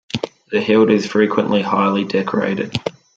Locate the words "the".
0.51-0.59